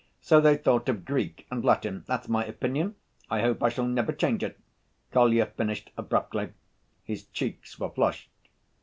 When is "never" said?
3.85-4.11